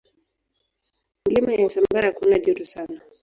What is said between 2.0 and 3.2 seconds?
hakuna joto sana.